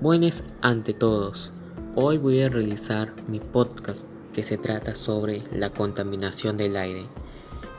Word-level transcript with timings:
Buenas 0.00 0.44
ante 0.62 0.94
todos. 0.94 1.50
Hoy 1.96 2.18
voy 2.18 2.40
a 2.42 2.48
realizar 2.48 3.12
mi 3.26 3.40
podcast 3.40 3.98
que 4.32 4.44
se 4.44 4.56
trata 4.56 4.94
sobre 4.94 5.42
la 5.52 5.70
contaminación 5.70 6.56
del 6.56 6.76
aire. 6.76 7.06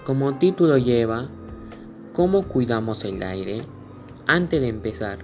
Como 0.05 0.37
título 0.37 0.77
lleva 0.77 1.29
¿Cómo 2.11 2.45
cuidamos 2.45 3.05
el 3.05 3.23
aire? 3.23 3.61
Antes 4.27 4.59
de 4.59 4.67
empezar, 4.67 5.19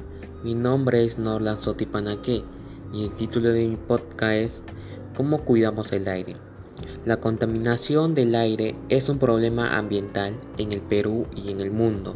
mi 0.45 0.55
nombre 0.55 1.03
es 1.03 1.19
Norlan 1.19 1.61
Sotipanaque 1.61 2.45
y 2.93 3.03
el 3.03 3.11
título 3.17 3.49
de 3.49 3.67
mi 3.67 3.75
podcast 3.75 4.31
es 4.31 4.61
¿Cómo 5.17 5.43
cuidamos 5.43 5.91
el 5.91 6.07
aire? 6.07 6.37
La 7.03 7.17
contaminación 7.17 8.15
del 8.15 8.33
aire 8.35 8.73
es 8.87 9.09
un 9.09 9.19
problema 9.19 9.77
ambiental 9.77 10.37
en 10.57 10.71
el 10.71 10.79
Perú 10.79 11.27
y 11.35 11.51
en 11.51 11.59
el 11.59 11.71
mundo. 11.71 12.15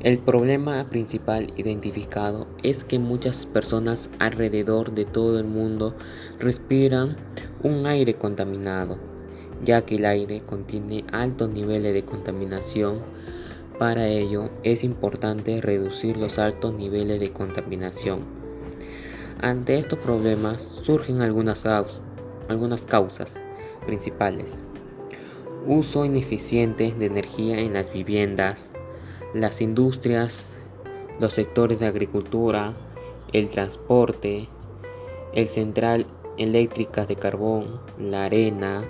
El 0.00 0.20
problema 0.20 0.84
principal 0.84 1.52
identificado 1.56 2.46
es 2.62 2.84
que 2.84 3.00
muchas 3.00 3.46
personas 3.46 4.08
alrededor 4.20 4.92
de 4.92 5.04
todo 5.04 5.40
el 5.40 5.46
mundo 5.46 5.96
respiran 6.38 7.16
un 7.64 7.84
aire 7.84 8.14
contaminado, 8.14 8.96
ya 9.64 9.82
que 9.82 9.96
el 9.96 10.04
aire 10.04 10.40
contiene 10.46 11.04
altos 11.10 11.50
niveles 11.50 11.94
de 11.94 12.04
contaminación. 12.04 13.00
Para 13.80 14.06
ello 14.06 14.50
es 14.62 14.84
importante 14.84 15.60
reducir 15.60 16.16
los 16.16 16.38
altos 16.38 16.74
niveles 16.74 17.18
de 17.18 17.32
contaminación. 17.32 18.20
Ante 19.40 19.80
estos 19.80 19.98
problemas 19.98 20.62
surgen 20.62 21.22
algunas, 21.22 21.64
causas 22.84 23.34
principales. 23.84 24.60
Uso 25.66 26.04
ineficiente 26.04 26.94
de 26.96 27.06
energía 27.06 27.58
en 27.58 27.72
las 27.72 27.92
viviendas, 27.92 28.70
las 29.34 29.60
industrias, 29.60 30.46
los 31.20 31.34
sectores 31.34 31.80
de 31.80 31.86
agricultura, 31.86 32.74
el 33.32 33.50
transporte, 33.50 34.48
el 35.34 35.48
central 35.48 36.06
eléctrica 36.38 37.04
de 37.04 37.16
carbón, 37.16 37.80
la 37.98 38.24
arena, 38.24 38.84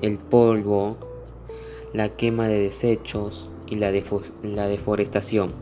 el 0.00 0.18
polvo, 0.18 0.96
la 1.92 2.08
quema 2.10 2.48
de 2.48 2.60
desechos 2.60 3.48
y 3.66 3.76
la, 3.76 3.92
la 4.42 4.68
deforestación, 4.68 5.52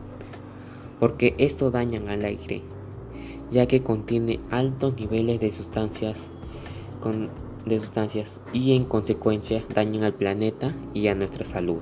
porque 0.99 1.35
esto 1.37 1.71
dañan 1.71 2.09
al 2.09 2.23
aire, 2.23 2.61
ya 3.51 3.67
que 3.67 3.83
contiene 3.83 4.39
altos 4.51 4.95
niveles 4.95 5.39
de 5.39 5.51
sustancias, 5.51 6.27
de 7.65 7.79
sustancias 7.79 8.39
y 8.53 8.75
en 8.75 8.85
consecuencia 8.85 9.63
dañan 9.73 10.03
al 10.03 10.13
planeta 10.13 10.73
y 10.93 11.07
a 11.07 11.15
nuestra 11.15 11.45
salud. 11.45 11.81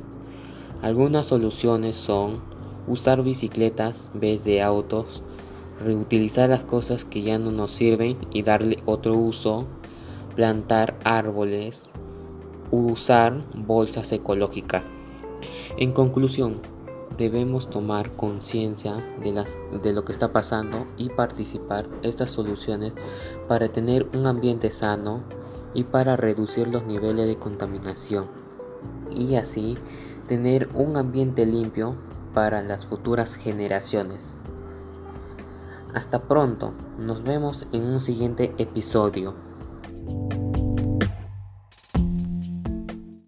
Algunas 0.81 1.27
soluciones 1.27 1.95
son 1.95 2.39
usar 2.87 3.21
bicicletas 3.21 4.07
en 4.15 4.19
vez 4.19 4.43
de 4.43 4.63
autos, 4.63 5.21
reutilizar 5.79 6.49
las 6.49 6.63
cosas 6.63 7.05
que 7.05 7.21
ya 7.21 7.37
no 7.37 7.51
nos 7.51 7.71
sirven 7.71 8.17
y 8.31 8.41
darle 8.41 8.79
otro 8.85 9.15
uso, 9.15 9.67
plantar 10.35 10.97
árboles, 11.03 11.83
usar 12.71 13.43
bolsas 13.53 14.11
ecológicas. 14.11 14.83
En 15.77 15.91
conclusión, 15.91 16.59
debemos 17.15 17.69
tomar 17.69 18.11
conciencia 18.15 18.95
de, 19.21 19.45
de, 19.83 19.93
lo 19.93 20.03
que 20.03 20.13
está 20.13 20.33
pasando 20.33 20.87
y 20.97 21.09
participar 21.09 21.87
estas 22.01 22.31
soluciones 22.31 22.93
para 23.47 23.69
tener 23.69 24.07
un 24.15 24.25
ambiente 24.25 24.71
sano 24.71 25.21
y 25.75 25.83
para 25.83 26.15
reducir 26.15 26.67
los 26.69 26.85
niveles 26.85 27.27
de 27.27 27.37
contaminación 27.37 28.25
y 29.11 29.35
así 29.35 29.77
tener 30.31 30.69
un 30.75 30.95
ambiente 30.95 31.45
limpio 31.45 31.97
para 32.33 32.61
las 32.61 32.85
futuras 32.85 33.35
generaciones. 33.35 34.37
Hasta 35.93 36.19
pronto, 36.21 36.71
nos 36.97 37.21
vemos 37.21 37.67
en 37.73 37.83
un 37.83 37.99
siguiente 37.99 38.53
episodio. 38.57 39.33